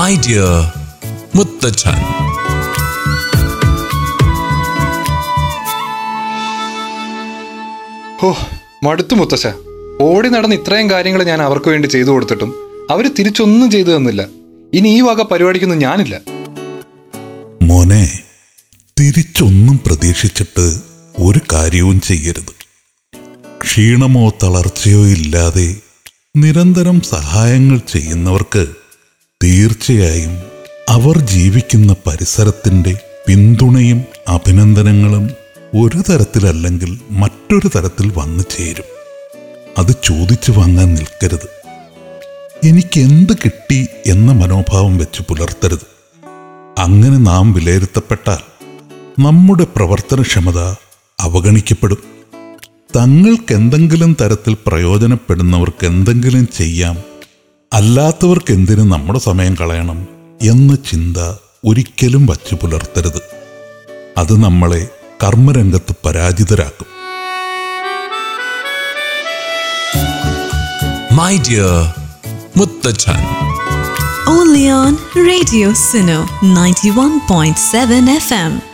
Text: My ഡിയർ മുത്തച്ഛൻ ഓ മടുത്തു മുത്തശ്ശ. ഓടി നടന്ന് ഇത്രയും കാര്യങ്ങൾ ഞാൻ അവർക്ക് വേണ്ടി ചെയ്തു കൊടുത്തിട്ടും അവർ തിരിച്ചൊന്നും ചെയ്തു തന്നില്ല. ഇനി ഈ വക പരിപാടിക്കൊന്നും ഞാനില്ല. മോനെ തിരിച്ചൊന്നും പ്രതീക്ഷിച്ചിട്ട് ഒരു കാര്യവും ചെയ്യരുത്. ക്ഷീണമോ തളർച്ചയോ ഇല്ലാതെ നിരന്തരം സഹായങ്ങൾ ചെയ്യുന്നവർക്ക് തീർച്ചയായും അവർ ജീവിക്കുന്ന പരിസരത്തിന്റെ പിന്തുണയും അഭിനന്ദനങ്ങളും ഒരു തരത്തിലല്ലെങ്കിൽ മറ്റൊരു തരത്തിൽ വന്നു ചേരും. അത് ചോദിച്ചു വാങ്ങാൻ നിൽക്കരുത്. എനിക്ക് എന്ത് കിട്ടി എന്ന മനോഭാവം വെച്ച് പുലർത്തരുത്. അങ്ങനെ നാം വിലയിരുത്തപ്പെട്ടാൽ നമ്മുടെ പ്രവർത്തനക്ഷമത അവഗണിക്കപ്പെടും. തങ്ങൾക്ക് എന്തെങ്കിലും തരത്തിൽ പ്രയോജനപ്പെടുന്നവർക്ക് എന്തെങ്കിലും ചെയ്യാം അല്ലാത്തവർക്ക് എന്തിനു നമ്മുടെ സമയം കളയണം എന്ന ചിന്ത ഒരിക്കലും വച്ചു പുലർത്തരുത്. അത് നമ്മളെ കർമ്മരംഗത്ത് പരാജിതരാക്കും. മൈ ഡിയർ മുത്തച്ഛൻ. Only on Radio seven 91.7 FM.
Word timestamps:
My 0.00 0.12
ഡിയർ 0.24 0.52
മുത്തച്ഛൻ 1.36 1.98
ഓ 8.22 8.30
മടുത്തു 8.84 9.14
മുത്തശ്ശ. 9.14 9.46
ഓടി 10.00 10.28
നടന്ന് 10.28 10.56
ഇത്രയും 10.56 10.90
കാര്യങ്ങൾ 10.90 11.22
ഞാൻ 11.22 11.42
അവർക്ക് 11.42 11.68
വേണ്ടി 11.68 11.88
ചെയ്തു 11.88 12.10
കൊടുത്തിട്ടും 12.10 12.54
അവർ 12.90 13.06
തിരിച്ചൊന്നും 13.08 13.70
ചെയ്തു 13.70 13.96
തന്നില്ല. 13.96 14.28
ഇനി 14.74 14.88
ഈ 14.88 15.00
വക 15.00 15.22
പരിപാടിക്കൊന്നും 15.22 15.78
ഞാനില്ല. 15.78 16.20
മോനെ 17.62 18.04
തിരിച്ചൊന്നും 18.96 19.78
പ്രതീക്ഷിച്ചിട്ട് 19.86 20.66
ഒരു 21.18 21.40
കാര്യവും 21.52 22.00
ചെയ്യരുത്. 22.00 22.52
ക്ഷീണമോ 23.62 24.32
തളർച്ചയോ 24.42 25.06
ഇല്ലാതെ 25.06 25.68
നിരന്തരം 26.36 27.00
സഹായങ്ങൾ 27.00 27.78
ചെയ്യുന്നവർക്ക് 27.78 28.79
തീർച്ചയായും 29.44 30.42
അവർ 30.88 31.18
ജീവിക്കുന്ന 31.18 31.96
പരിസരത്തിന്റെ 32.06 32.96
പിന്തുണയും 33.26 34.04
അഭിനന്ദനങ്ങളും 34.28 35.30
ഒരു 35.74 36.02
തരത്തിലല്ലെങ്കിൽ 36.10 36.98
മറ്റൊരു 37.10 37.70
തരത്തിൽ 37.76 38.12
വന്നു 38.16 38.44
ചേരും. 38.50 38.84
അത് 39.78 39.94
ചോദിച്ചു 40.04 40.52
വാങ്ങാൻ 40.52 40.94
നിൽക്കരുത്. 40.94 41.48
എനിക്ക് 42.66 43.00
എന്ത് 43.00 43.32
കിട്ടി 43.32 43.86
എന്ന 44.06 44.32
മനോഭാവം 44.32 44.98
വെച്ച് 44.98 45.22
പുലർത്തരുത്. 45.22 45.86
അങ്ങനെ 46.78 47.18
നാം 47.18 47.52
വിലയിരുത്തപ്പെട്ടാൽ 47.52 48.38
നമ്മുടെ 49.20 49.66
പ്രവർത്തനക്ഷമത 49.76 50.58
അവഗണിക്കപ്പെടും. 51.20 51.98
തങ്ങൾക്ക് 52.96 53.54
എന്തെങ്കിലും 53.54 54.16
തരത്തിൽ 54.20 54.56
പ്രയോജനപ്പെടുന്നവർക്ക് 54.66 55.86
എന്തെങ്കിലും 55.86 56.48
ചെയ്യാം 56.58 57.09
അല്ലാത്തവർക്ക് 57.72 58.52
എന്തിനു 58.52 58.82
നമ്മുടെ 58.82 59.18
സമയം 59.18 59.54
കളയണം 59.54 60.08
എന്ന 60.42 60.74
ചിന്ത 60.74 61.16
ഒരിക്കലും 61.64 62.26
വച്ചു 62.26 62.54
പുലർത്തരുത്. 62.54 63.20
അത് 64.18 64.42
നമ്മളെ 64.42 64.88
കർമ്മരംഗത്ത് 65.24 65.94
പരാജിതരാക്കും. 66.04 66.86
മൈ 71.16 71.38
ഡിയർ 71.38 71.94
മുത്തച്ഛൻ. 72.56 73.26
Only 74.32 74.66
on 74.86 74.94
Radio 75.28 75.72
seven 75.72 76.26
91.7 76.54 78.10
FM. 78.16 78.69